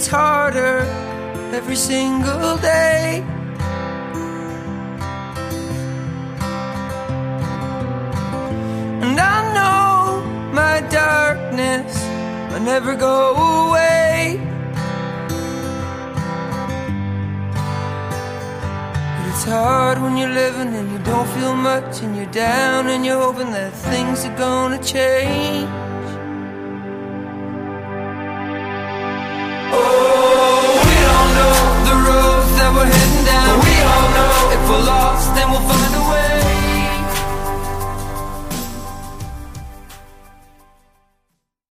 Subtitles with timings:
[0.00, 0.78] gets harder
[1.52, 3.22] every single day.
[9.04, 10.22] And I know
[10.54, 11.92] my darkness
[12.50, 13.34] will never go
[13.68, 14.40] away.
[19.16, 23.04] But it's hard when you're living and you don't feel much and you're down and
[23.04, 25.89] you're hoping that things are gonna change.
[34.70, 36.40] We're lost, then we'll find a way.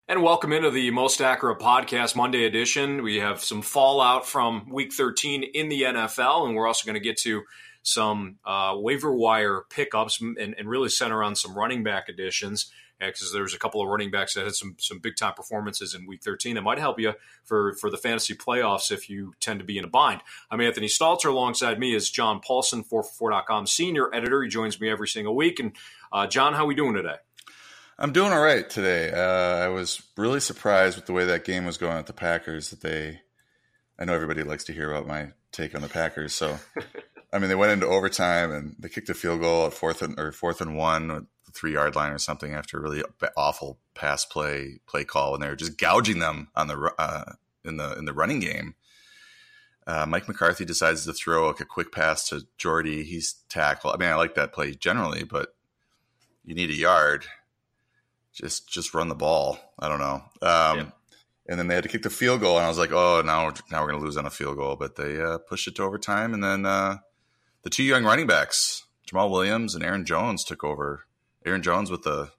[0.10, 3.04] And welcome into the Most Accurate Podcast Monday edition.
[3.04, 7.00] We have some fallout from Week 13 in the NFL, and we're also going to
[7.00, 7.44] get to
[7.84, 12.70] some uh, waiver wire pickups and, and really center on some running back additions
[13.00, 16.06] because there's a couple of running backs that had some some big time performances in
[16.06, 19.66] Week 13 that might help you for for the fantasy playoffs if you tend to
[19.66, 20.22] be in a bind.
[20.52, 21.30] I'm Anthony Stalter.
[21.30, 24.44] Alongside me is John Paulsen, 4for4.com senior editor.
[24.44, 25.60] He joins me every single week.
[25.60, 25.72] And
[26.12, 27.16] uh, John, how are we doing today?
[27.98, 29.12] I'm doing all right today.
[29.12, 32.70] Uh, I was really surprised with the way that game was going at the Packers.
[32.70, 33.20] That they,
[34.00, 36.34] I know everybody likes to hear about my take on the Packers.
[36.34, 36.60] So,
[37.34, 40.18] I mean, they went into overtime and they kicked a field goal at fourth and
[40.18, 43.04] or fourth and one, the three yard line or something after a really
[43.36, 47.34] awful pass play play call, and they were just gouging them on the uh,
[47.64, 48.76] in the in the running game.
[49.88, 53.04] Uh, Mike McCarthy decides to throw like a quick pass to Jordy.
[53.04, 53.92] He's tackle.
[53.92, 55.56] I mean, I like that play generally, but
[56.46, 57.26] you need a yard
[58.34, 59.60] just just run the ball.
[59.78, 60.24] I don't know.
[60.42, 60.86] Um, yeah.
[61.48, 63.52] And then they had to kick the field goal, and I was like, oh, now
[63.72, 64.76] now we're going to lose on a field goal.
[64.76, 66.98] But they uh, pushed it to overtime, and then uh,
[67.64, 71.06] the two young running backs, Jamaal Williams and Aaron Jones, took over.
[71.46, 72.32] Aaron Jones with the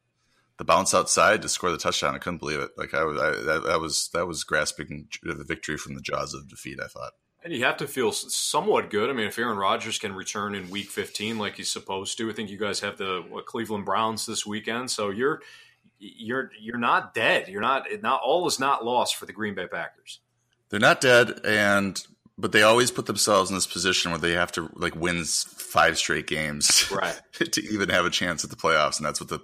[0.61, 2.15] the bounce outside to score the touchdown.
[2.15, 2.72] I couldn't believe it.
[2.77, 6.34] Like I was, I, that, that was that was grasping the victory from the jaws
[6.34, 6.78] of defeat.
[6.83, 7.12] I thought.
[7.43, 9.09] And you have to feel somewhat good.
[9.09, 12.34] I mean, if Aaron Rodgers can return in Week 15 like he's supposed to, I
[12.34, 15.41] think you guys have the what, Cleveland Browns this weekend, so you're
[15.99, 17.49] you're you're not dead.
[17.49, 20.21] You're not not all is not lost for the Green Bay Packers.
[20.69, 22.06] They're not dead, and
[22.40, 25.98] but they always put themselves in this position where they have to like win five
[25.98, 28.96] straight games, right, to even have a chance at the playoffs.
[28.96, 29.40] And that's what the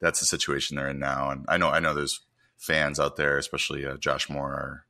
[0.00, 1.30] that's the situation they're in now.
[1.30, 2.20] And I know I know there's
[2.56, 4.86] fans out there, especially uh, Josh Moore,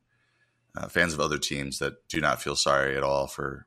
[0.76, 3.66] uh, fans of other teams that do not feel sorry at all for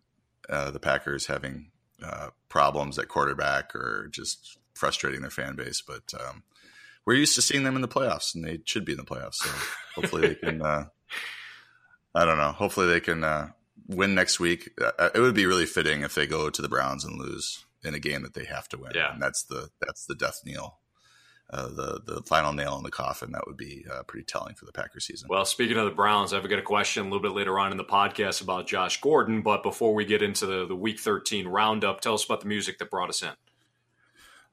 [0.49, 5.81] uh, the Packers having uh, problems at quarterback or just frustrating their fan base.
[5.85, 6.43] But um,
[7.05, 9.35] we're used to seeing them in the playoffs, and they should be in the playoffs.
[9.35, 9.49] So
[9.95, 10.61] hopefully they can.
[10.61, 10.85] Uh,
[12.15, 12.51] I don't know.
[12.51, 13.49] Hopefully they can uh,
[13.87, 14.69] win next week.
[14.81, 17.93] Uh, it would be really fitting if they go to the Browns and lose in
[17.93, 18.91] a game that they have to win.
[18.95, 20.79] Yeah, and that's the that's the death knell.
[21.49, 24.65] Uh, the the final nail in the coffin that would be uh, pretty telling for
[24.65, 25.27] the Packer season.
[25.29, 27.77] Well, speaking of the Browns, I've got a question a little bit later on in
[27.77, 29.41] the podcast about Josh Gordon.
[29.41, 32.79] But before we get into the, the Week 13 roundup, tell us about the music
[32.79, 33.31] that brought us in.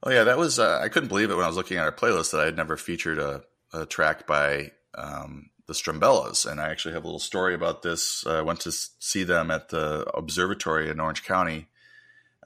[0.03, 1.91] Oh yeah, that was uh, I couldn't believe it when I was looking at our
[1.91, 3.41] playlist that I had never featured a,
[3.73, 8.25] a track by um, the Strumbellas, and I actually have a little story about this.
[8.25, 11.69] Uh, I went to see them at the observatory in Orange County,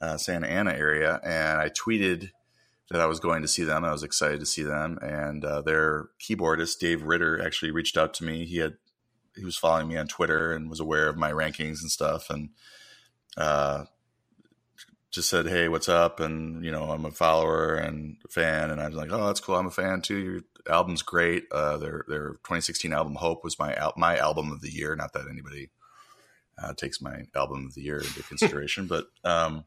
[0.00, 2.30] uh, Santa Ana area, and I tweeted
[2.90, 3.84] that I was going to see them.
[3.84, 8.14] I was excited to see them, and uh, their keyboardist Dave Ritter actually reached out
[8.14, 8.46] to me.
[8.46, 8.76] He had
[9.36, 12.50] he was following me on Twitter and was aware of my rankings and stuff, and
[13.36, 13.84] uh,
[15.10, 18.86] just said, "Hey, what's up?" And you know, I'm a follower and fan, and I
[18.86, 19.56] was like, "Oh, that's cool.
[19.56, 20.18] I'm a fan too.
[20.18, 21.44] Your album's great.
[21.50, 24.94] Uh, their their 2016 album Hope was my my album of the year.
[24.96, 25.70] Not that anybody
[26.62, 29.64] uh, takes my album of the year into consideration, but um,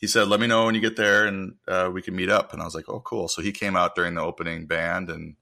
[0.00, 2.52] he said, "Let me know when you get there, and uh, we can meet up."
[2.52, 5.36] And I was like, "Oh, cool." So he came out during the opening band and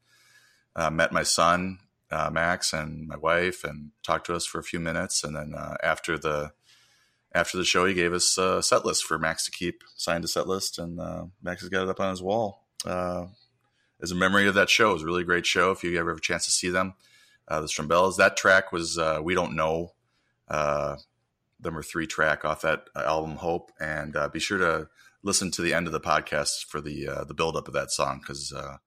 [0.74, 1.78] uh, met my son
[2.10, 5.54] uh, Max and my wife, and talked to us for a few minutes, and then
[5.54, 6.52] uh, after the
[7.36, 10.28] after the show, he gave us a set list for Max to keep, signed a
[10.28, 13.26] set list, and uh, Max has got it up on his wall uh,
[14.00, 14.90] as a memory of that show.
[14.90, 15.70] It was a really great show.
[15.70, 16.94] If you ever have a chance to see them,
[17.46, 18.16] uh, the Strumbellas.
[18.16, 19.92] That track was uh, "We Don't Know,"
[20.48, 20.96] uh,
[21.62, 24.88] number three track off that album Hope, and uh, be sure to
[25.22, 27.90] listen to the end of the podcast for the uh, the build up of that
[27.90, 28.78] song because uh,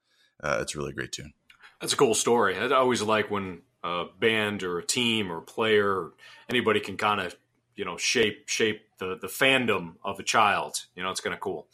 [0.44, 1.34] it's a really great tune.
[1.80, 2.57] That's a cool story.
[2.57, 6.10] I always like when a band or a team or a player
[6.50, 7.36] anybody can kind of
[7.80, 10.86] you know shape shape the the fandom of a child.
[10.96, 11.70] You know, it's kind of cool.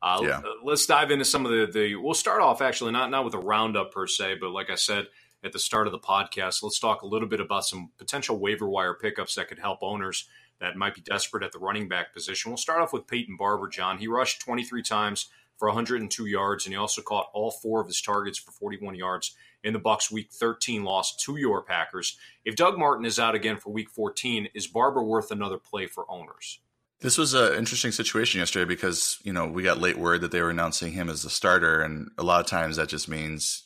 [0.00, 0.42] Uh, yeah.
[0.64, 1.96] Let's dive into some of the, the.
[1.96, 5.08] We'll start off actually not not with a roundup per se, but like I said
[5.42, 8.68] at the start of the podcast, let's talk a little bit about some potential waiver
[8.68, 10.28] wire pickups that could help owners
[10.60, 12.52] that might be desperate at the running back position.
[12.52, 13.68] We'll start off with Peyton Barber.
[13.68, 17.88] John, he rushed 23 times for 102 yards, and he also caught all four of
[17.88, 22.16] his targets for 41 yards in the Bucks Week 13 loss to your Packers.
[22.44, 26.10] If Doug Martin is out again for Week 14, is Barber worth another play for
[26.10, 26.60] owners?
[27.00, 30.42] This was an interesting situation yesterday because you know we got late word that they
[30.42, 33.64] were announcing him as the starter, and a lot of times that just means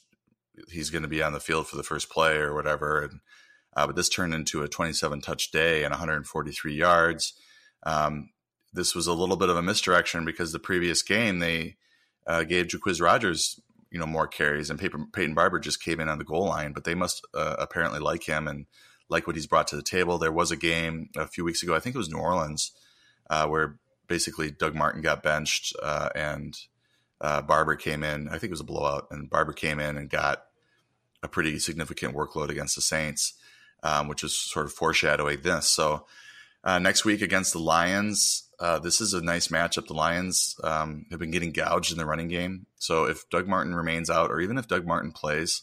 [0.70, 3.02] he's going to be on the field for the first play or whatever.
[3.02, 3.20] And
[3.76, 7.34] uh, but this turned into a 27 touch day and 143 yards.
[7.82, 8.30] Um,
[8.72, 11.76] this was a little bit of a misdirection because the previous game they
[12.26, 13.60] uh, gave Jacquizz Rodgers
[13.94, 14.80] you know more carries, and
[15.12, 16.72] Peyton, Barber just came in on the goal line.
[16.72, 18.66] But they must uh, apparently like him and
[19.08, 20.18] like what he's brought to the table.
[20.18, 22.72] There was a game a few weeks ago, I think it was New Orleans,
[23.30, 26.58] uh, where basically Doug Martin got benched uh, and
[27.20, 28.26] uh, Barber came in.
[28.26, 30.46] I think it was a blowout, and Barber came in and got
[31.22, 33.34] a pretty significant workload against the Saints,
[33.84, 35.68] um, which is sort of foreshadowing this.
[35.68, 36.04] So
[36.64, 39.86] uh, next week against the Lions, uh, this is a nice matchup.
[39.86, 42.66] The Lions um, have been getting gouged in the running game.
[42.76, 45.62] So if Doug Martin remains out, or even if Doug Martin plays,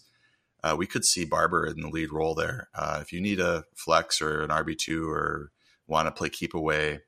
[0.64, 2.70] uh, we could see Barber in the lead role there.
[2.76, 5.52] Uh, if you need a flex or an RB2 or
[5.88, 7.02] want to play keep away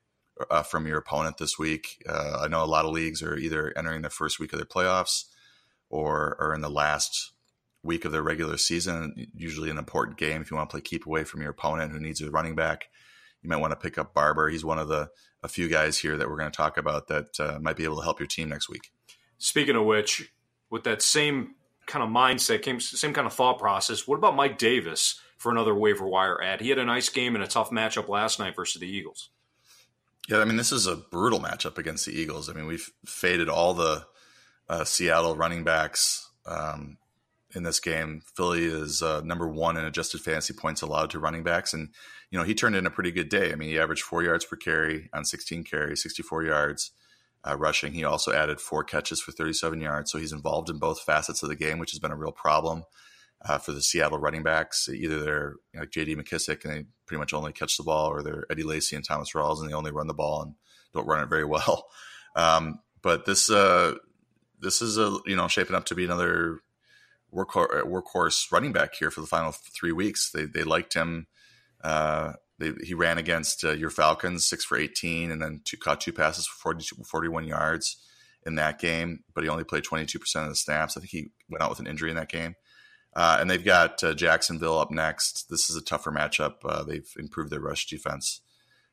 [0.50, 3.72] uh, from your opponent this week, uh, I know a lot of leagues are either
[3.76, 5.24] entering the first week of their playoffs
[5.88, 7.32] or are in the last
[7.82, 9.28] week of their regular season.
[9.34, 12.00] Usually an important game if you want to play keep away from your opponent who
[12.00, 12.88] needs a running back
[13.44, 14.48] you might want to pick up Barber.
[14.48, 15.10] He's one of the
[15.44, 17.96] a few guys here that we're going to talk about that uh, might be able
[17.96, 18.90] to help your team next week.
[19.36, 20.32] Speaking of which,
[20.70, 21.54] with that same
[21.86, 24.08] kind of mindset, came same kind of thought process.
[24.08, 26.62] What about Mike Davis for another waiver wire ad?
[26.62, 29.28] He had a nice game and a tough matchup last night versus the Eagles.
[30.28, 32.48] Yeah, I mean this is a brutal matchup against the Eagles.
[32.48, 34.06] I mean we've faded all the
[34.68, 36.96] uh, Seattle running backs um,
[37.54, 38.22] in this game.
[38.36, 41.90] Philly is uh, number one in adjusted fantasy points allowed to running backs, and
[42.30, 43.52] you know he turned in a pretty good day.
[43.52, 46.90] I mean, he averaged four yards per carry on 16 carries, 64 yards
[47.48, 47.92] uh, rushing.
[47.92, 51.48] He also added four catches for 37 yards, so he's involved in both facets of
[51.48, 52.84] the game, which has been a real problem
[53.44, 54.88] uh, for the Seattle running backs.
[54.88, 56.16] Either they're you know, J.D.
[56.16, 59.32] McKissic and they pretty much only catch the ball, or they're Eddie Lacy and Thomas
[59.32, 60.54] Rawls and they only run the ball and
[60.92, 61.86] don't run it very well.
[62.36, 63.94] Um, but this uh,
[64.58, 66.58] this is a you know shaping up to be another
[67.34, 70.30] workhorse, uh, workhorse running back here for the final three weeks.
[70.30, 71.26] They they liked him.
[71.82, 76.00] Uh, they, he ran against uh, your Falcons, six for 18, and then two, caught
[76.00, 77.96] two passes for 40, 41 yards
[78.46, 79.24] in that game.
[79.34, 80.96] But he only played 22% of the snaps.
[80.96, 82.54] I think he went out with an injury in that game.
[83.14, 85.48] Uh, and they've got uh, Jacksonville up next.
[85.50, 86.56] This is a tougher matchup.
[86.64, 88.40] Uh, they've improved their rush defense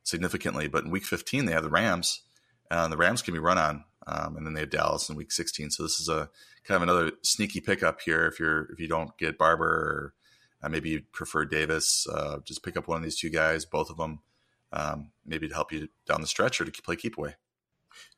[0.04, 0.68] significantly.
[0.68, 2.22] But in Week 15, they have the Rams,
[2.70, 3.84] and the Rams can be run on.
[4.06, 5.70] Um, and then they have Dallas in Week 16.
[5.70, 6.30] So this is a
[6.64, 10.14] kind of another sneaky pickup here if you're if you don't get Barber or
[10.62, 13.90] uh, maybe you prefer Davis, uh, just pick up one of these two guys, both
[13.90, 14.20] of them,
[14.72, 17.34] um, maybe to help you down the stretch or to play keep away.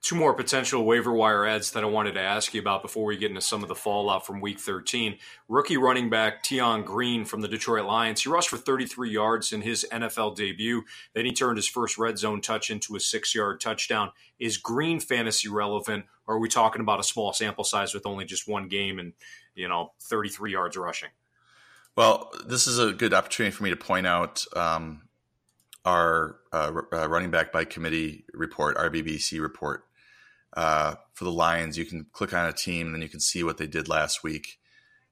[0.03, 3.17] Two more potential waiver wire ads that I wanted to ask you about before we
[3.17, 5.17] get into some of the fallout from Week 13.
[5.49, 8.23] Rookie running back Tion Green from the Detroit Lions.
[8.23, 10.85] He rushed for 33 yards in his NFL debut.
[11.15, 14.12] Then he turned his first red zone touch into a six-yard touchdown.
[14.38, 18.25] Is Green fantasy relevant, or are we talking about a small sample size with only
[18.25, 19.15] just one game and
[19.55, 21.11] you know 33 yards rushing?
[21.97, 25.02] Well, this is a good opportunity for me to point out um,
[25.85, 29.85] our uh, uh, running back by committee report, RBBC report.
[30.57, 33.43] Uh, for the Lions, you can click on a team, and then you can see
[33.43, 34.59] what they did last week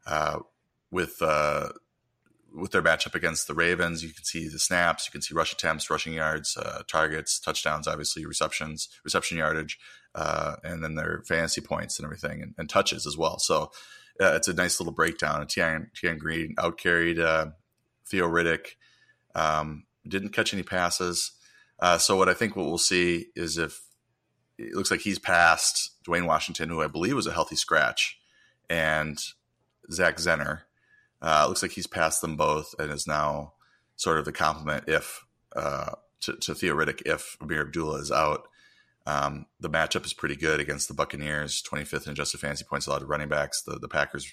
[0.07, 0.38] uh,
[0.91, 1.71] with uh,
[2.55, 4.05] with their matchup against the Ravens.
[4.05, 7.88] You can see the snaps, you can see rush attempts, rushing yards, uh, targets, touchdowns,
[7.88, 9.79] obviously receptions, reception yardage,
[10.14, 13.38] and then their fantasy points and everything, and, and touches as well.
[13.38, 13.73] So
[14.21, 15.47] it's a nice little breakdown.
[15.49, 17.17] Tion, Tion Green outcarried
[18.07, 18.76] Theo Riddick,
[19.35, 21.32] um, didn't catch any passes.
[21.80, 23.80] Uh, so what I think what we'll see is if
[24.59, 28.18] it looks like he's passed Dwayne Washington, who I believe was a healthy scratch,
[28.68, 29.18] and
[29.90, 30.61] Zach Zenner.
[31.21, 33.52] Uh, looks like he's passed them both and is now
[33.97, 38.49] sort of the complement if uh, to, to Theo Riddick if Ameer Abdullah is out.
[39.06, 43.00] Um, the matchup is pretty good against the Buccaneers, 25th in adjusted fantasy points allowed
[43.00, 43.62] to running backs.
[43.62, 44.32] The the Packers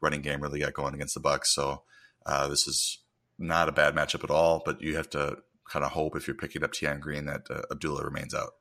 [0.00, 1.82] running game really got going against the Bucks, so
[2.24, 2.98] uh, this is
[3.38, 4.62] not a bad matchup at all.
[4.64, 7.62] But you have to kind of hope if you're picking up Tion Green that uh,
[7.70, 8.54] Abdullah remains out.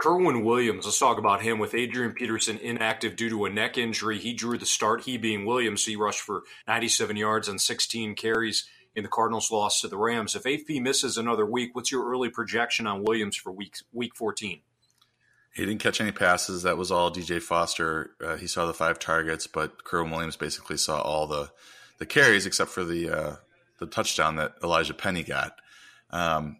[0.00, 4.18] Kerwynn Williams, let's talk about him with Adrian Peterson inactive due to a neck injury.
[4.18, 5.84] He drew the start, he being Williams.
[5.84, 10.36] He rushed for 97 yards and 16 carries in the Cardinals' loss to the Rams.
[10.36, 14.60] If AP misses another week, what's your early projection on Williams for week week 14?
[15.54, 16.62] He didn't catch any passes.
[16.62, 18.12] That was all DJ Foster.
[18.24, 21.50] Uh, he saw the five targets, but Kerwynn Williams basically saw all the
[21.98, 23.36] the carries except for the uh,
[23.78, 25.52] the touchdown that Elijhaa Penny got.
[26.10, 26.58] Um,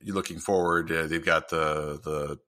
[0.00, 0.90] you're looking forward.
[0.90, 2.38] Uh, they've got the the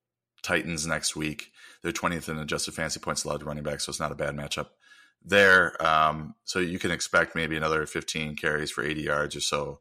[0.42, 1.52] Titans next week.
[1.82, 4.34] they're 20th in adjusted fantasy points allowed to running back, so it's not a bad
[4.34, 4.68] matchup
[5.24, 5.80] there.
[5.84, 9.80] Um, so you can expect maybe another 15 carries for 80 yards or so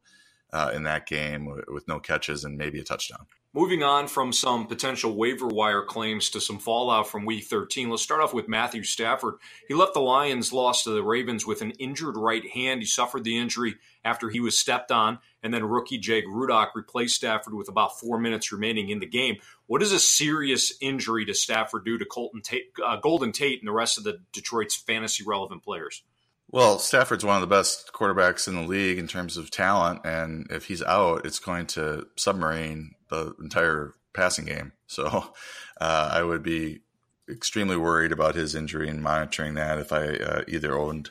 [0.52, 3.26] uh, in that game with, with no catches and maybe a touchdown.
[3.52, 8.00] Moving on from some potential waiver wire claims to some fallout from week 13, let's
[8.00, 9.34] start off with Matthew Stafford.
[9.66, 12.80] He left the Lions, lost to the Ravens with an injured right hand.
[12.80, 17.16] He suffered the injury after he was stepped on, and then rookie Jake Rudock replaced
[17.16, 19.38] Stafford with about four minutes remaining in the game.
[19.66, 23.66] What does a serious injury to Stafford do to Colton Tate, uh, Golden Tate and
[23.66, 26.04] the rest of the Detroit's fantasy relevant players?
[26.52, 30.46] Well, Stafford's one of the best quarterbacks in the league in terms of talent, and
[30.50, 34.72] if he's out, it's going to submarine the entire passing game.
[34.86, 35.06] So
[35.80, 36.80] uh, I would be
[37.28, 41.10] extremely worried about his injury and monitoring that if I uh, either owned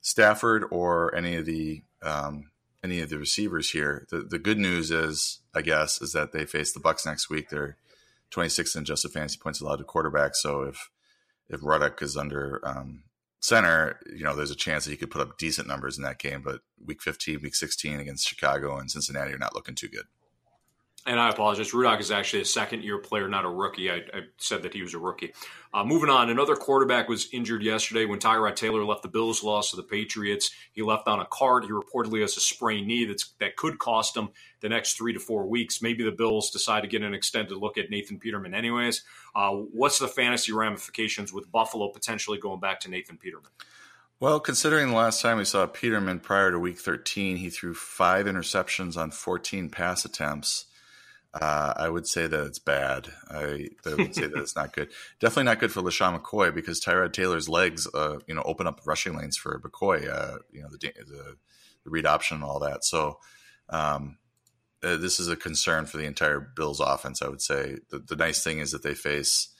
[0.00, 2.50] Stafford or any of the um,
[2.82, 4.06] any of the receivers here.
[4.10, 7.50] The, the good news is, I guess, is that they face the Bucks next week.
[7.50, 7.76] They're
[8.30, 10.34] 26th in adjusted fantasy points allowed to quarterback.
[10.34, 10.90] So if
[11.48, 13.02] if Rudock is under um,
[13.40, 16.18] center, you know, there's a chance that he could put up decent numbers in that
[16.20, 16.42] game.
[16.42, 20.04] But week 15, week 16 against Chicago and Cincinnati are not looking too good
[21.06, 21.72] and I apologize.
[21.72, 23.90] Rudock is actually a second year player, not a rookie.
[23.90, 25.32] I, I said that he was a rookie.
[25.72, 29.70] Uh, moving on, another quarterback was injured yesterday when Tyrod Taylor left the Bills, lost
[29.70, 30.50] to the Patriots.
[30.72, 31.64] He left on a cart.
[31.64, 34.30] He reportedly has a sprained knee that's, that could cost him
[34.60, 35.80] the next three to four weeks.
[35.80, 39.02] Maybe the Bills decide to get an extended look at Nathan Peterman, anyways.
[39.34, 43.50] Uh, what's the fantasy ramifications with Buffalo potentially going back to Nathan Peterman?
[44.18, 48.26] Well, considering the last time we saw Peterman prior to week 13, he threw five
[48.26, 50.66] interceptions on 14 pass attempts.
[51.32, 53.08] Uh, I would say that it's bad.
[53.30, 54.90] I, I would say that it's not good.
[55.20, 58.80] Definitely not good for LeSean McCoy because Tyrod Taylor's legs, uh, you know, open up
[58.84, 60.08] rushing lanes for McCoy.
[60.08, 61.36] Uh, you know, the, the,
[61.84, 62.84] the read option and all that.
[62.84, 63.20] So
[63.68, 64.18] um,
[64.82, 67.22] uh, this is a concern for the entire Bills offense.
[67.22, 69.50] I would say the, the nice thing is that they face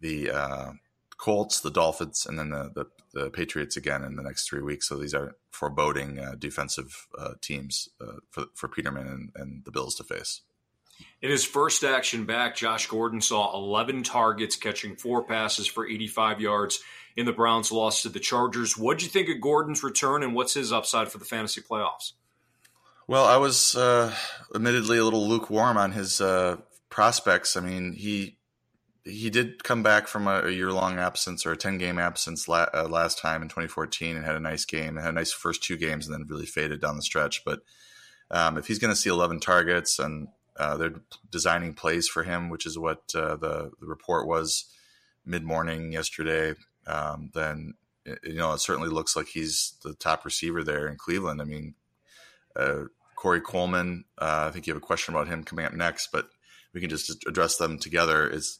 [0.00, 0.72] the uh,
[1.16, 2.86] Colts, the Dolphins, and then the, the,
[3.20, 4.88] the Patriots again in the next three weeks.
[4.88, 7.06] So these are foreboding uh, defensive
[7.40, 7.88] teams
[8.30, 10.40] for for Peterman and, and the Bills to face.
[11.22, 16.40] In his first action back, Josh Gordon saw 11 targets, catching four passes for 85
[16.40, 16.80] yards
[17.16, 18.76] in the Browns' loss to the Chargers.
[18.76, 22.12] What'd you think of Gordon's return, and what's his upside for the fantasy playoffs?
[23.06, 24.14] Well, I was uh,
[24.54, 26.56] admittedly a little lukewarm on his uh,
[26.90, 27.56] prospects.
[27.56, 28.38] I mean, he
[29.04, 32.48] he did come back from a, a year long absence or a 10 game absence
[32.48, 35.62] la- uh, last time in 2014 and had a nice game had a nice first
[35.62, 37.44] two games and then really faded down the stretch.
[37.44, 37.60] But
[38.30, 40.94] um, if he's going to see 11 targets and uh, they're
[41.30, 44.66] designing plays for him, which is what uh, the, the report was
[45.24, 46.54] mid morning yesterday.
[46.86, 47.74] Um, then
[48.22, 51.40] you know it certainly looks like he's the top receiver there in Cleveland.
[51.40, 51.74] I mean,
[52.54, 52.84] uh,
[53.16, 54.04] Corey Coleman.
[54.18, 56.28] Uh, I think you have a question about him coming up next, but
[56.72, 58.28] we can just address them together.
[58.28, 58.58] Is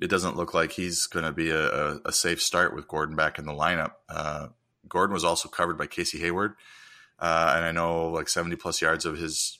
[0.00, 3.36] it doesn't look like he's going to be a, a, safe start with Gordon back
[3.36, 3.92] in the lineup.
[4.08, 4.48] Uh,
[4.88, 6.54] Gordon was also covered by Casey Hayward,
[7.18, 9.58] uh, and I know like seventy plus yards of his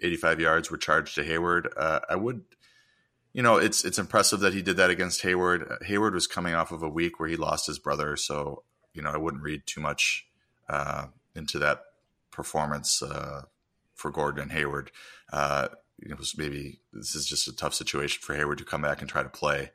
[0.00, 1.72] 85 yards were charged to Hayward.
[1.76, 2.42] Uh, I would,
[3.32, 5.78] you know, it's it's impressive that he did that against Hayward.
[5.82, 8.62] Hayward was coming off of a week where he lost his brother, so
[8.94, 10.26] you know I wouldn't read too much
[10.68, 11.82] uh, into that
[12.30, 13.42] performance uh,
[13.94, 14.90] for Gordon and Hayward.
[15.32, 15.68] Uh,
[15.98, 19.08] it was maybe this is just a tough situation for Hayward to come back and
[19.08, 19.70] try to play.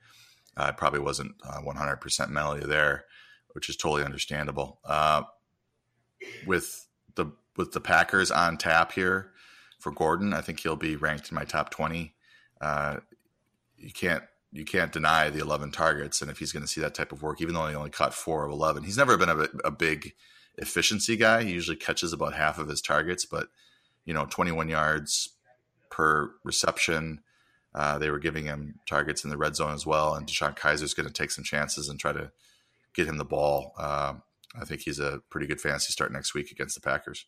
[0.55, 3.05] Uh, probably wasn't 100% uh, melody there,
[3.51, 4.79] which is totally understandable.
[4.83, 5.21] Uh,
[6.45, 9.31] with the with the Packers on tap here,
[9.79, 10.33] for Gordon.
[10.33, 12.13] I think he'll be ranked in my top twenty.
[12.59, 12.97] Uh,
[13.77, 16.95] you can't you can't deny the eleven targets, and if he's going to see that
[16.95, 19.47] type of work, even though he only caught four of eleven, he's never been a,
[19.65, 20.13] a big
[20.57, 21.43] efficiency guy.
[21.43, 23.49] He usually catches about half of his targets, but
[24.05, 25.29] you know, twenty one yards
[25.89, 27.21] per reception.
[27.75, 30.81] Uh, they were giving him targets in the red zone as well, and DeShone Kizer
[30.81, 32.31] is going to take some chances and try to
[32.95, 33.73] get him the ball.
[33.77, 34.13] Uh,
[34.59, 37.27] I think he's a pretty good fantasy start next week against the Packers.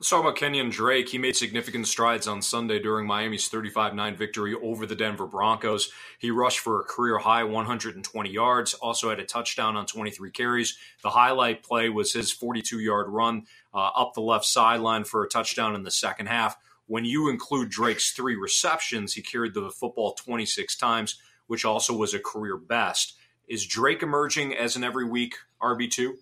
[0.00, 1.10] Let's talk about Kenyan Drake.
[1.10, 5.92] He made significant strides on Sunday during Miami's 35 9 victory over the Denver Broncos.
[6.18, 10.78] He rushed for a career high 120 yards, also had a touchdown on 23 carries.
[11.02, 15.28] The highlight play was his 42 yard run uh, up the left sideline for a
[15.28, 16.56] touchdown in the second half.
[16.86, 22.14] When you include Drake's three receptions, he carried the football 26 times, which also was
[22.14, 23.18] a career best.
[23.48, 26.14] Is Drake emerging as an every week RB2?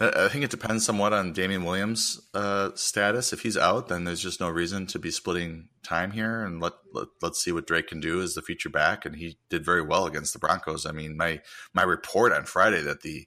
[0.00, 3.32] I think it depends somewhat on Damien Williams' uh, status.
[3.32, 6.74] If he's out, then there's just no reason to be splitting time here, and let,
[6.94, 9.04] let us see what Drake can do as the feature back.
[9.04, 10.86] And he did very well against the Broncos.
[10.86, 11.40] I mean, my
[11.74, 13.26] my report on Friday that the,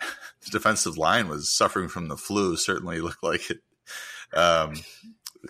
[0.00, 3.60] the defensive line was suffering from the flu certainly looked like it
[4.36, 4.74] um,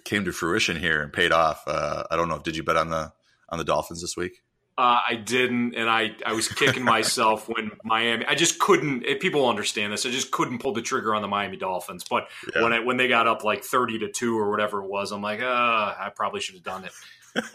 [0.05, 1.63] came to fruition here and paid off.
[1.67, 2.37] Uh, I don't know.
[2.37, 3.13] If did you bet on the
[3.49, 4.43] on the Dolphins this week?
[4.79, 8.25] Uh, I didn't, and I, I was kicking myself when Miami.
[8.25, 9.03] I just couldn't.
[9.21, 10.07] People understand this.
[10.07, 12.05] I just couldn't pull the trigger on the Miami Dolphins.
[12.09, 12.63] But yeah.
[12.63, 15.21] when I, when they got up like thirty to two or whatever it was, I'm
[15.21, 16.93] like, uh, I probably should have done it.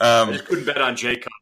[0.00, 1.32] um, I just couldn't bet on Jacob.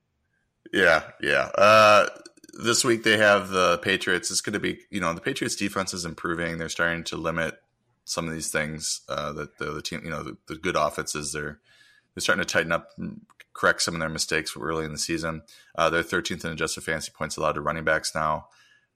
[0.73, 1.51] Yeah, yeah.
[1.55, 2.07] Uh,
[2.55, 4.31] this week they have the Patriots.
[4.31, 6.59] It's going to be, you know, the Patriots defense is improving.
[6.59, 7.61] They're starting to limit
[8.05, 11.33] some of these things uh, that the, the, team, you know, the, the good offenses
[11.33, 11.61] they're
[12.15, 12.91] they're starting to tighten up
[13.55, 15.43] correct some of their mistakes early in the season.
[15.77, 18.47] Uh, they're 13th in adjusted fantasy points allowed to running backs now.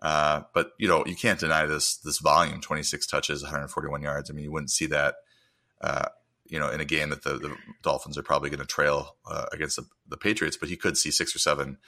[0.00, 4.30] Uh, but you know you can't deny this this volume: 26 touches, 141 yards.
[4.30, 5.14] I mean, you wouldn't see that.
[5.80, 6.06] Uh,
[6.46, 9.46] you know, in a game that the, the Dolphins are probably going to trail uh,
[9.52, 11.78] against the, the, Patriots, but he could see six or seven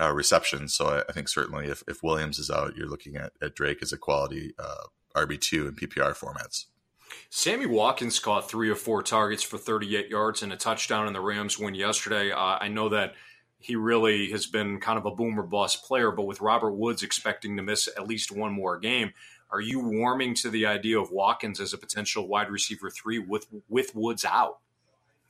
[0.00, 0.74] uh, receptions.
[0.74, 3.82] So I, I, think certainly if, if Williams is out, you're looking at, at Drake
[3.82, 6.64] as a quality uh, RB two in PPR formats.
[7.28, 11.20] Sammy Watkins caught three or four targets for 38 yards and a touchdown in the
[11.20, 12.32] Rams win yesterday.
[12.32, 13.14] Uh, I know that
[13.58, 17.56] he really has been kind of a boomer bust player, but with Robert Woods expecting
[17.56, 19.12] to miss at least one more game,
[19.50, 23.46] are you warming to the idea of Watkins as a potential wide receiver three with
[23.68, 24.58] with Woods out?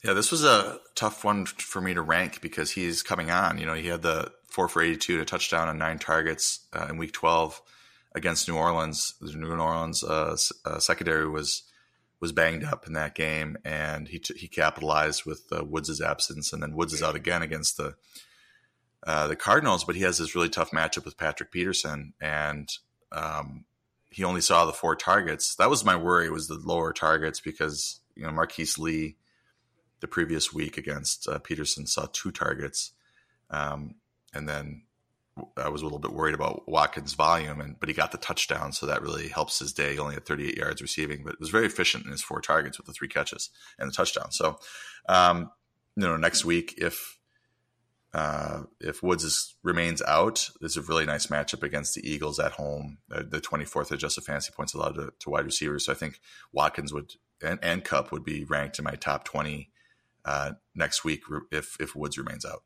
[0.05, 3.59] Yeah, this was a tough one for me to rank because he's coming on.
[3.59, 6.87] You know, he had the four for 82 and a touchdown on nine targets uh,
[6.89, 7.61] in week 12
[8.15, 9.15] against New Orleans.
[9.21, 11.65] The New Orleans uh, uh, secondary was
[12.21, 16.53] was banged up in that game, and he t- he capitalized with uh, Woods' absence,
[16.53, 17.95] and then Woods is out again against the
[19.07, 19.85] uh, the Cardinals.
[19.85, 22.69] But he has this really tough matchup with Patrick Peterson, and
[23.11, 23.65] um,
[24.11, 25.55] he only saw the four targets.
[25.57, 29.17] That was my worry was the lower targets because you know Marquise Lee
[30.01, 32.93] the previous week against uh, Peterson saw two targets,
[33.51, 33.95] um,
[34.35, 34.83] and then
[35.57, 38.73] I was a little bit worried about Watkins' volume, and but he got the touchdown,
[38.73, 39.93] so that really helps his day.
[39.93, 42.79] He only had 38 yards receiving, but it was very efficient in his four targets
[42.79, 44.33] with the three catches and the touchdown.
[44.33, 44.59] So,
[45.09, 45.51] um,
[45.97, 47.19] you know, next week if
[48.13, 52.53] uh, if Woods is, remains out, there's a really nice matchup against the Eagles at
[52.53, 52.99] home.
[53.11, 55.87] Uh, the 24th adjusted fantasy points allowed to, to, wide receivers.
[55.87, 56.21] So I think
[56.53, 59.71] Watkins would and, and Kupp would be ranked in my top 20
[60.25, 62.63] uh, next week if if Woods remains out.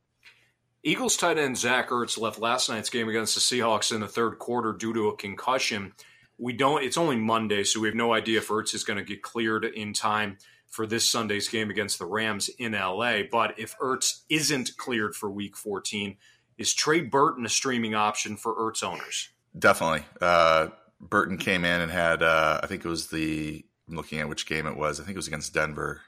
[0.87, 4.39] Eagles tight end Zach Ertz left last night's game against the Seahawks in the third
[4.39, 5.95] quarter due to a concussion.
[6.37, 6.85] We don't.
[6.85, 9.65] It's only Monday, so we have no idea if Ertz is going to get cleared
[9.65, 10.37] in time
[10.69, 13.21] for this Sunday's game against the Rams in LA.
[13.31, 16.17] But if Ertz isn't cleared for Week 14,
[16.59, 19.31] is Trey Burton a streaming option for Ertz owners?
[19.59, 20.05] Definitely.
[20.21, 20.69] Uh,
[21.01, 22.23] Burton came in and had.
[22.23, 23.65] Uh, I think it was the.
[23.89, 25.01] I'm looking at which game it was.
[25.01, 26.03] I think it was against Denver.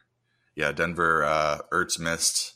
[0.54, 1.24] Yeah, Denver.
[1.24, 2.55] Uh, Ertz missed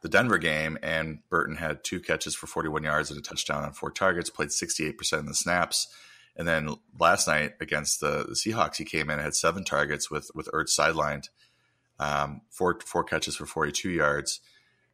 [0.00, 3.72] the Denver game, and Burton had two catches for 41 yards and a touchdown on
[3.72, 5.88] four targets, played 68% of the snaps.
[6.36, 10.08] And then last night against the, the Seahawks, he came in and had seven targets
[10.08, 11.28] with with Ertz sidelined,
[11.98, 14.40] um, four four catches for 42 yards.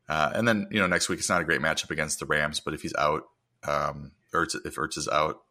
[0.09, 2.61] Uh, and then you know next week it's not a great matchup against the Rams,
[2.61, 3.25] but if he's out,
[3.65, 5.43] um, Ertz if Ertz is out,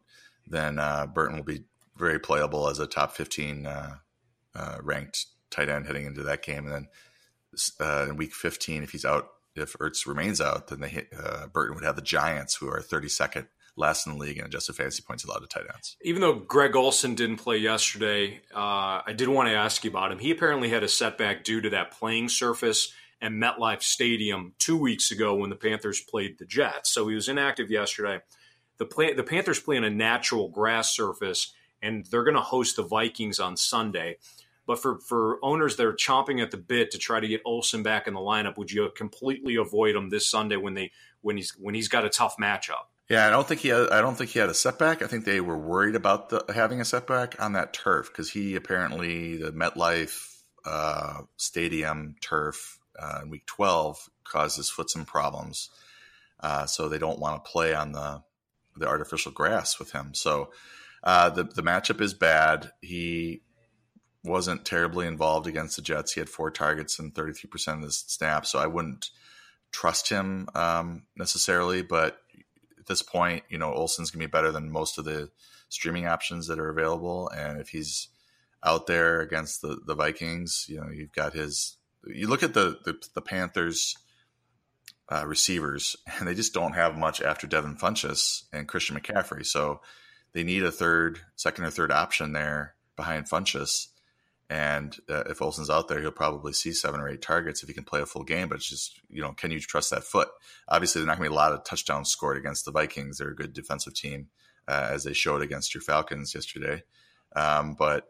[0.48, 1.62] then uh, Burton will be
[1.96, 3.94] very playable as a top 15 uh,
[4.56, 6.66] uh ranked tight end heading into that game.
[6.66, 6.88] And then
[7.80, 11.74] uh, in week 15, if he's out if Ertz remains out, then they, uh, Burton
[11.74, 15.24] would have the Giants, who are 32nd last in the league in adjusted fantasy points
[15.24, 15.96] allowed to tight ends.
[16.02, 20.12] Even though Greg Olsen didn't play yesterday, uh, I did want to ask you about
[20.12, 20.18] him.
[20.18, 25.10] He apparently had a setback due to that playing surface at MetLife Stadium two weeks
[25.10, 26.90] ago when the Panthers played the Jets.
[26.90, 28.20] So he was inactive yesterday.
[28.78, 32.76] The play, the Panthers play on a natural grass surface, and they're going to host
[32.76, 34.18] the Vikings on Sunday.
[34.66, 37.82] But for, for owners that are chomping at the bit to try to get Olsen
[37.82, 41.52] back in the lineup, would you completely avoid him this Sunday when they when he's
[41.58, 42.86] when he's got a tough matchup?
[43.08, 45.02] Yeah, I don't think he had, I don't think he had a setback.
[45.02, 48.56] I think they were worried about the, having a setback on that turf because he
[48.56, 55.68] apparently the MetLife uh, Stadium turf uh, in Week 12 caused his foot some problems,
[56.40, 58.22] uh, so they don't want to play on the
[58.76, 60.14] the artificial grass with him.
[60.14, 60.50] So
[61.02, 62.72] uh, the the matchup is bad.
[62.80, 63.42] He
[64.24, 66.12] wasn't terribly involved against the Jets.
[66.12, 69.10] He had four targets and 33% of the snaps, so I wouldn't
[69.70, 71.82] trust him um, necessarily.
[71.82, 72.18] But
[72.78, 75.30] at this point, you know, Olsen's going to be better than most of the
[75.68, 77.28] streaming options that are available.
[77.28, 78.08] And if he's
[78.62, 81.76] out there against the, the Vikings, you know, you've got his.
[82.06, 83.96] You look at the, the, the Panthers
[85.10, 89.44] uh, receivers, and they just don't have much after Devin Funchess and Christian McCaffrey.
[89.44, 89.80] So
[90.32, 93.88] they need a third, second or third option there behind Funchess
[94.54, 97.74] and uh, if Olsen's out there, he'll probably see seven or eight targets if he
[97.74, 98.48] can play a full game.
[98.48, 100.28] But it's just, you know, can you trust that foot?
[100.68, 103.18] Obviously, there's not going to be a lot of touchdowns scored against the Vikings.
[103.18, 104.28] They're a good defensive team,
[104.68, 106.84] uh, as they showed against your Falcons yesterday.
[107.34, 108.06] Um, but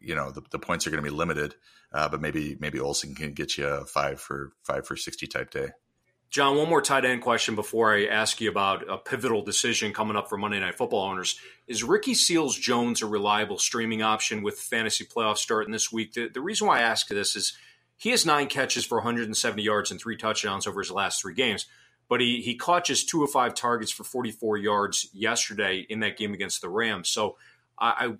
[0.00, 1.54] you know, the, the points are going to be limited.
[1.92, 5.52] Uh, but maybe maybe Olsen can get you a five for five for sixty type
[5.52, 5.68] day.
[6.32, 10.16] John, one more tight end question before I ask you about a pivotal decision coming
[10.16, 11.38] up for Monday Night Football owners.
[11.68, 16.14] Is Ricky Seals Jones a reliable streaming option with fantasy playoffs starting this week?
[16.14, 17.52] The, the reason why I ask this is
[17.98, 21.66] he has nine catches for 170 yards and three touchdowns over his last three games,
[22.08, 26.16] but he, he caught just two of five targets for 44 yards yesterday in that
[26.16, 27.10] game against the Rams.
[27.10, 27.36] So
[27.82, 28.14] I, I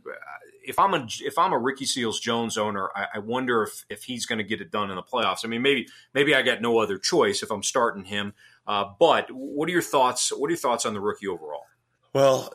[0.64, 4.04] if I'm a if I'm a Ricky Seals Jones owner, I, I wonder if if
[4.04, 5.44] he's going to get it done in the playoffs.
[5.44, 8.34] I mean, maybe maybe I got no other choice if I'm starting him.
[8.66, 10.30] Uh, but what are your thoughts?
[10.30, 11.64] What are your thoughts on the rookie overall?
[12.12, 12.52] Well,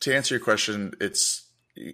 [0.00, 1.48] to answer your question, it's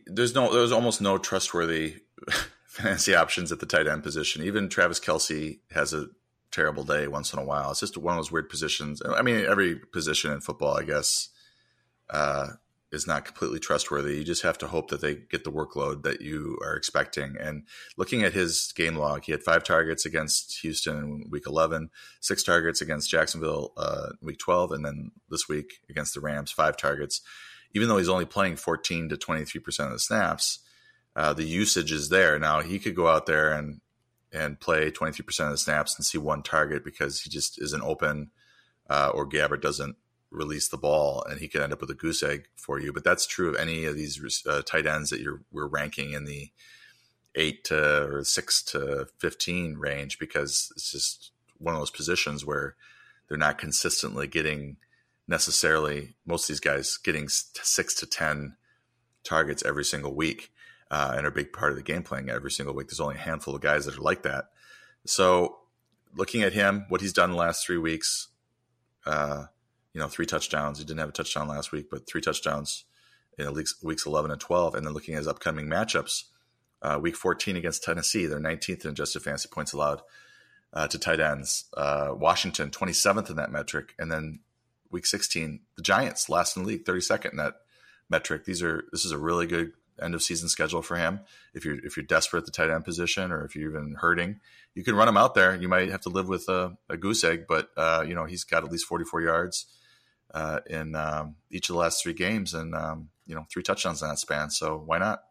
[0.06, 1.96] there's no there's almost no trustworthy
[2.66, 4.42] fantasy options at the tight end position.
[4.42, 6.06] Even Travis Kelce has a
[6.50, 7.70] terrible day once in a while.
[7.70, 9.02] It's just one of those weird positions.
[9.04, 11.28] I mean, every position in football, I guess,
[12.10, 12.48] uh,
[12.94, 14.16] is not completely trustworthy.
[14.16, 17.36] You just have to hope that they get the workload that you are expecting.
[17.38, 17.64] And
[17.96, 22.42] looking at his game log, he had five targets against Houston in week 11, six
[22.42, 27.20] targets against Jacksonville uh, week 12, and then this week against the Rams, five targets.
[27.74, 30.60] Even though he's only playing 14 to 23% of the snaps,
[31.16, 32.38] uh, the usage is there.
[32.38, 33.80] Now, he could go out there and
[34.32, 38.32] and play 23% of the snaps and see one target because he just isn't open
[38.90, 39.96] uh, or Gabbert doesn't
[40.34, 42.92] release the ball and he could end up with a goose egg for you.
[42.92, 46.24] But that's true of any of these uh, tight ends that you're we're ranking in
[46.24, 46.50] the
[47.34, 52.74] eight to or six to fifteen range because it's just one of those positions where
[53.28, 54.76] they're not consistently getting
[55.26, 58.56] necessarily most of these guys getting six to ten
[59.22, 60.52] targets every single week
[60.90, 62.88] uh, and are a big part of the game playing every single week.
[62.88, 64.50] There's only a handful of guys that are like that.
[65.06, 65.58] So
[66.14, 68.28] looking at him, what he's done the last three weeks,
[69.06, 69.46] uh,
[69.94, 70.78] you know, three touchdowns.
[70.78, 72.84] He didn't have a touchdown last week, but three touchdowns
[73.38, 74.74] in weeks, weeks 11 and 12.
[74.74, 76.24] And then looking at his upcoming matchups,
[76.82, 80.02] uh, week 14 against Tennessee, they're 19th in adjusted fantasy points allowed
[80.72, 81.64] uh, to tight ends.
[81.76, 83.94] Uh, Washington, 27th in that metric.
[83.98, 84.40] And then
[84.90, 87.54] week 16, the Giants, last in the league, 32nd in that
[88.10, 88.44] metric.
[88.44, 91.20] These are, this is a really good end of season schedule for him.
[91.54, 94.40] If you're if you're desperate at the tight end position, or if you're even hurting,
[94.74, 95.54] you can run him out there.
[95.54, 98.42] You might have to live with a, a goose egg, but uh, you know he's
[98.42, 99.66] got at least 44 yards
[100.34, 104.02] uh, in um, each of the last three games, and um, you know three touchdowns
[104.02, 104.50] in that span.
[104.50, 105.22] So why not?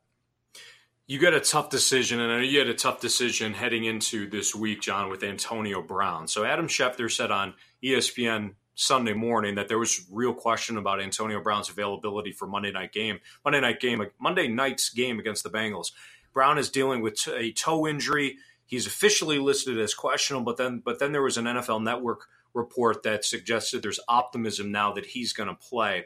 [1.06, 4.30] You got a tough decision, and I know you had a tough decision heading into
[4.30, 6.30] this week, John, with Antonio Brown.
[6.30, 11.42] So Adam Schefter said on ESPN Sunday morning that there was real question about Antonio
[11.42, 13.20] Brown's availability for Monday night game.
[13.44, 15.92] Monday night game, Monday night's game against the Bengals.
[16.34, 18.38] Brown is dealing with a toe injury.
[18.66, 23.04] He's officially listed as questionable, but then but then there was an NFL Network report
[23.04, 26.06] that suggested there's optimism now that he's going to play.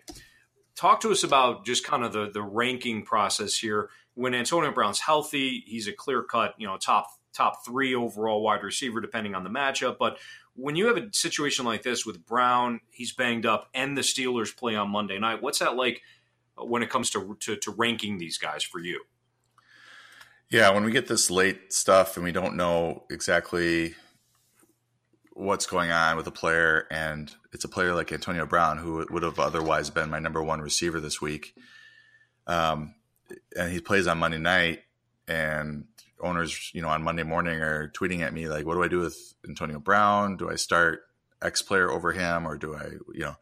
[0.75, 3.89] Talk to us about just kind of the the ranking process here.
[4.13, 8.63] When Antonio Brown's healthy, he's a clear cut, you know, top top three overall wide
[8.63, 9.97] receiver, depending on the matchup.
[9.97, 10.17] But
[10.55, 14.55] when you have a situation like this with Brown, he's banged up, and the Steelers
[14.55, 15.41] play on Monday night.
[15.41, 16.01] What's that like
[16.55, 19.03] when it comes to, to, to ranking these guys for you?
[20.49, 23.95] Yeah, when we get this late stuff and we don't know exactly
[25.37, 29.21] what's going on with a player, and it's a player like Antonio Brown who would
[29.21, 31.55] have otherwise been my number one receiver this week.
[32.47, 32.95] Um,
[33.55, 34.79] and he plays on Monday night,
[35.27, 35.85] and
[36.19, 38.99] owners, you know, on Monday morning are tweeting at me like, "What do I do
[38.99, 40.37] with Antonio Brown?
[40.37, 41.01] Do I start
[41.41, 43.35] X player over him, or do I, you know?"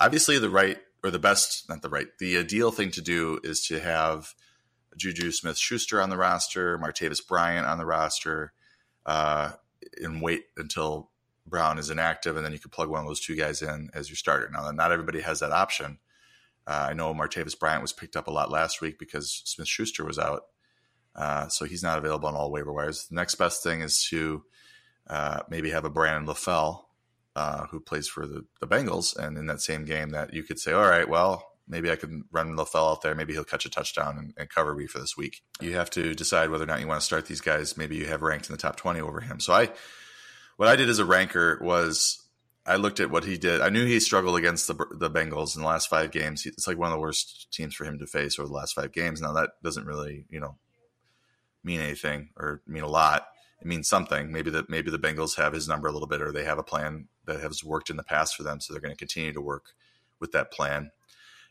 [0.00, 3.66] Obviously, the right or the best, not the right, the ideal thing to do is
[3.66, 4.34] to have
[4.96, 8.54] Juju Smith Schuster on the roster, Martavis Bryant on the roster,
[9.04, 9.52] uh,
[10.00, 11.10] and wait until
[11.46, 14.08] Brown is inactive, and then you could plug one of those two guys in as
[14.08, 14.48] your starter.
[14.52, 15.98] Now, not everybody has that option.
[16.66, 20.04] Uh, I know Martavis Bryant was picked up a lot last week because Smith Schuster
[20.04, 20.46] was out,
[21.14, 23.06] uh, so he's not available on all waiver wires.
[23.06, 24.42] The next best thing is to
[25.08, 26.84] uh, maybe have a Brandon LaFell
[27.36, 30.58] uh, who plays for the, the Bengals, and in that same game, that you could
[30.58, 33.14] say, all right, well, maybe I can run LaFell out there.
[33.14, 35.42] Maybe he'll catch a touchdown and, and, cover me for this week.
[35.60, 37.76] You have to decide whether or not you want to start these guys.
[37.76, 39.40] Maybe you have ranked in the top 20 over him.
[39.40, 39.70] So I
[40.56, 42.24] what I did as a ranker was
[42.66, 43.60] I looked at what he did.
[43.60, 46.46] I knew he struggled against the the Bengals in the last five games.
[46.46, 48.92] It's like one of the worst teams for him to face over the last five
[48.92, 49.20] games.
[49.20, 50.56] Now that doesn't really, you know,
[51.62, 53.26] mean anything or mean a lot.
[53.60, 54.32] It means something.
[54.32, 56.62] Maybe that maybe the Bengals have his number a little bit, or they have a
[56.62, 59.40] plan that has worked in the past for them, so they're going to continue to
[59.40, 59.74] work
[60.20, 60.90] with that plan.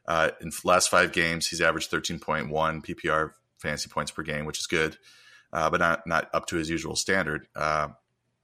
[0.08, 4.68] Uh, in last five games, he's averaged 13.1 PPR fantasy points per game, which is
[4.68, 4.98] good,
[5.54, 7.48] uh, but not not up to his usual standard.
[7.56, 7.90] Uh,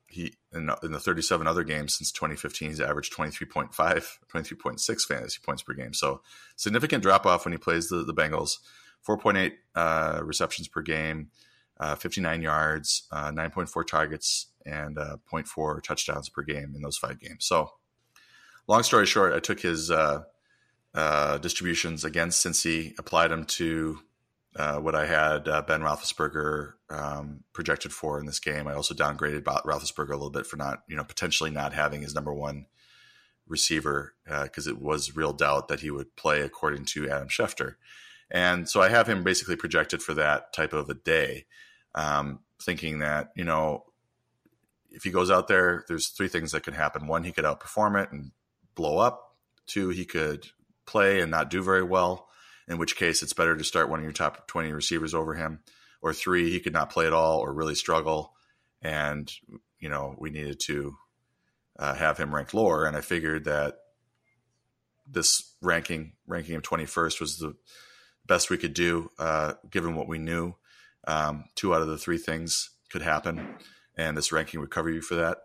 [0.09, 5.61] he in, in, the 37 other games since 2015 he's averaged 23.5 23.6 fantasy points
[5.61, 5.93] per game.
[5.93, 6.21] So
[6.55, 8.57] significant drop off when he plays the, the bengals.
[9.07, 11.29] 4.8 uh, receptions per game
[11.79, 17.19] uh, 59 yards uh, 9.4 targets and uh, 0.4 touchdowns per game in those five
[17.19, 17.45] games.
[17.45, 17.71] So
[18.67, 20.23] long story short, I took his uh,
[21.39, 23.99] distributions against Cincy, applied them to
[24.55, 28.67] uh, what I had uh, Ben Roethlisberger um, projected for in this game.
[28.67, 32.15] I also downgraded Roethlisberger a little bit for not, you know, potentially not having his
[32.15, 32.65] number one
[33.47, 37.75] receiver because uh, it was real doubt that he would play according to Adam Schefter.
[38.31, 41.45] And so I have him basically projected for that type of a day,
[41.95, 43.85] um, thinking that, you know,
[44.91, 47.07] if he goes out there, there's three things that could happen.
[47.07, 48.31] One, he could outperform it and
[48.75, 49.35] blow up.
[49.65, 50.47] Two, he could
[50.85, 52.28] play and not do very well,
[52.69, 55.59] in which case it's better to start one of your top 20 receivers over him.
[56.01, 58.33] Or three, he could not play at all or really struggle.
[58.81, 59.29] And,
[59.79, 60.95] you know, we needed to
[61.77, 62.85] uh, have him ranked lower.
[62.85, 63.79] And I figured that
[65.05, 67.55] this ranking, ranking him 21st, was the
[68.25, 70.53] best we could do, uh, given what we knew.
[71.07, 73.55] Um, two out of the three things could happen,
[73.97, 75.39] and this ranking would cover you for that.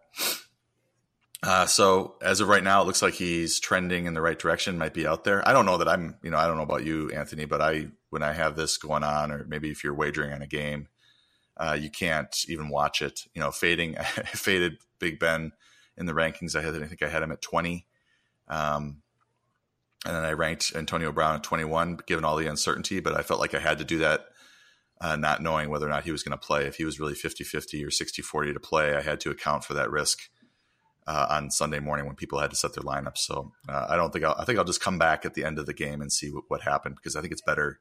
[1.45, 4.79] Uh, so as of right now, it looks like he's trending in the right direction.
[4.79, 5.47] Might be out there.
[5.47, 6.17] I don't know that I'm.
[6.23, 9.05] You know, I don't know about you, Anthony, but I when I have this going
[9.05, 10.89] on, or maybe if you're wagering on a game,
[11.59, 13.21] uh, you can't even watch it.
[13.35, 13.95] You know, fading,
[14.27, 15.53] faded Big Ben
[15.99, 16.57] in the rankings.
[16.57, 17.87] I had, I think I had him at 20,
[18.49, 19.03] um,
[20.07, 23.01] and then I ranked Antonio Brown at 21, given all the uncertainty.
[23.01, 24.29] But I felt like I had to do that,
[24.99, 26.65] uh, not knowing whether or not he was going to play.
[26.65, 29.91] If he was really 50-50 or 60-40 to play, I had to account for that
[29.91, 30.31] risk
[31.07, 33.19] uh, on Sunday morning when people had to set their lineups.
[33.19, 35.59] So uh, I don't think I'll, I think I'll just come back at the end
[35.59, 37.81] of the game and see what, what happened because I think it's better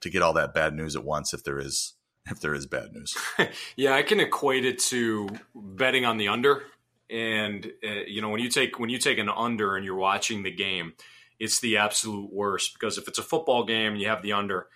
[0.00, 1.94] to get all that bad news at once if there is
[2.30, 3.14] if there is bad news.
[3.76, 6.62] yeah, I can equate it to betting on the under.
[7.10, 10.42] And uh, you know when you take when you take an under and you're watching
[10.42, 10.94] the game,
[11.38, 14.66] it's the absolute worst because if it's a football game and you have the under,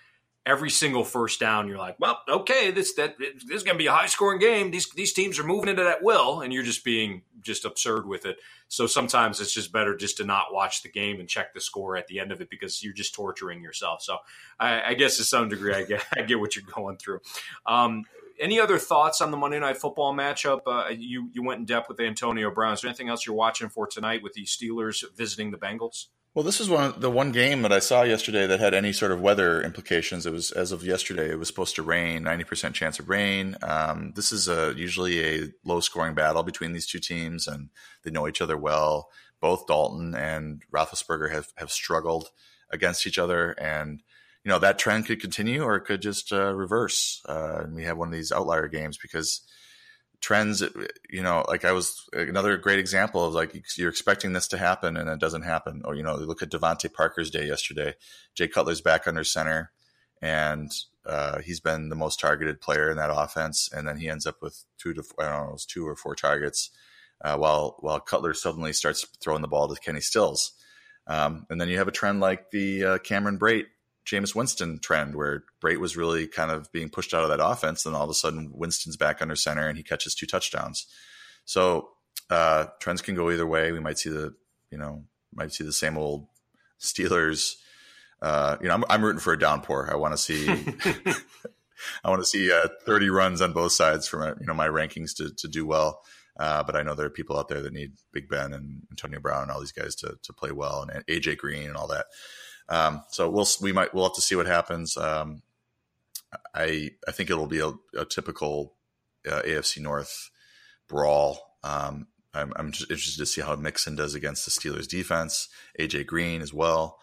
[0.49, 3.87] every single first down, you're like, well, okay, this that this is going to be
[3.87, 4.71] a high scoring game.
[4.71, 8.25] These these teams are moving into that will, and you're just being just absurd with
[8.25, 8.39] it.
[8.69, 11.97] So sometimes it's just better just to not watch the game and check the score
[11.97, 14.03] at the end of it because you're just torturing yourself.
[14.03, 14.17] So
[14.59, 17.21] I, I guess to some degree, I get I get what you're going through.
[17.67, 18.05] Um,
[18.41, 20.61] any other thoughts on the Monday Night Football matchup?
[20.67, 22.73] Uh, you you went in depth with Antonio Brown.
[22.73, 26.07] Is there anything else you're watching for tonight with the Steelers visiting the Bengals?
[26.35, 29.13] Well, this is one the one game that I saw yesterday that had any sort
[29.13, 30.27] of weather implications.
[30.27, 33.57] It was as of yesterday, it was supposed to rain, ninety percent chance of rain.
[33.63, 37.71] Um, this is a, usually a low scoring battle between these two teams, and
[38.05, 39.09] they know each other well.
[39.41, 42.29] Both Dalton and Roethlisberger have have struggled
[42.71, 44.03] against each other, and
[44.45, 47.23] you know that trend could continue or it could just uh, reverse.
[47.29, 49.41] Uh, and we have one of these outlier games because
[50.21, 50.63] trends
[51.09, 54.97] you know like i was another great example of like you're expecting this to happen
[54.97, 55.83] and it doesn't happen.
[55.85, 57.95] Or you know look at DeVante Parker's day yesterday.
[58.35, 59.73] Jay cutler's back under center
[60.21, 60.71] and
[61.07, 63.71] uh, he's been the most targeted player in that offense.
[63.73, 66.15] And then he ends up with two to i don't know it two or four
[66.15, 66.71] targets
[67.23, 70.53] uh, while while cutler suddenly starts throwing the ball to kenny stills.
[71.07, 73.67] Um, and then you have a trend like the uh, cameron brate
[74.09, 77.83] Jameis Winston trend where Brate was really kind of being pushed out of that offense.
[77.83, 80.87] Then all of a sudden, Winston's back under center and he catches two touchdowns.
[81.45, 81.91] So
[82.31, 83.71] uh, trends can go either way.
[83.71, 84.35] We might see the,
[84.71, 86.27] you know, might see the same old
[86.81, 87.57] Steelers.
[88.23, 89.91] Uh, you know, I'm, I'm, rooting for a downpour.
[89.93, 90.49] I want to see,
[92.05, 94.69] I want to see uh, 30 runs on both sides for my, you know, my
[94.69, 96.01] rankings to, to do well.
[96.39, 99.21] Uh, but I know there are people out there that need Big Ben and Antonio
[99.21, 102.07] Brown and all these guys to, to play well and AJ Green and all that.
[102.69, 104.97] Um, so we'll we might we'll have to see what happens.
[104.97, 105.43] Um,
[106.55, 108.75] I I think it'll be a, a typical
[109.27, 110.31] uh, AFC North
[110.89, 111.57] brawl.
[111.65, 116.07] Um, I'm, I'm just interested to see how Mixon does against the Steelers defense, AJ
[116.07, 116.99] Green as well,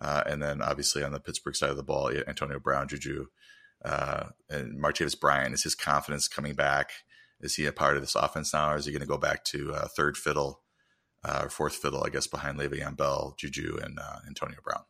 [0.00, 3.26] uh, and then obviously on the Pittsburgh side of the ball, Antonio Brown, Juju,
[3.84, 5.54] uh, and Martavis Bryant.
[5.54, 6.90] Is his confidence coming back?
[7.40, 9.44] Is he a part of this offense now, or is he going to go back
[9.46, 10.62] to uh, third fiddle
[11.24, 14.82] uh, or fourth fiddle, I guess, behind Le'Veon Bell, Juju, and uh, Antonio Brown?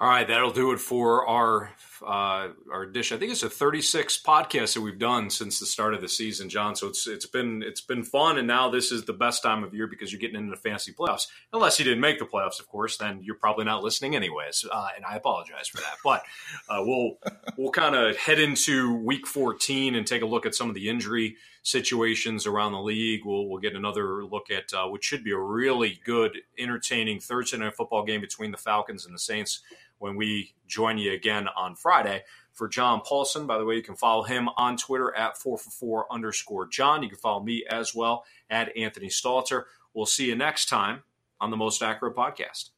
[0.00, 1.70] All right, that'll do it for our
[2.04, 3.12] uh, our dish.
[3.12, 6.48] I think it's a 36 podcast that we've done since the start of the season,
[6.48, 6.74] John.
[6.74, 9.72] So it's it's been it's been fun, and now this is the best time of
[9.72, 11.28] year because you're getting into the fantasy playoffs.
[11.52, 14.88] Unless you didn't make the playoffs, of course, then you're probably not listening anyways, uh,
[14.96, 15.96] and I apologize for that.
[16.02, 16.24] But
[16.68, 17.18] uh, we'll
[17.56, 20.88] we'll kind of head into week 14 and take a look at some of the
[20.88, 23.24] injury situations around the league.
[23.24, 27.58] We'll we'll get another look at uh, which should be a really good, entertaining Thursday
[27.58, 29.60] night football game between the Falcons and the Saints
[29.98, 32.22] when we join you again on Friday.
[32.52, 36.68] For John Paulsen, by the way, you can follow him on Twitter at 4for4 underscore
[36.68, 37.02] John.
[37.02, 39.64] You can follow me as well at Anthony Stalter.
[39.92, 41.02] We'll see you next time
[41.40, 42.73] on the Most Accurate Podcast.